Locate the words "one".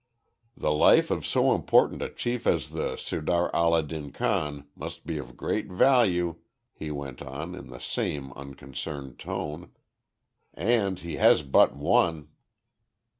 11.75-12.29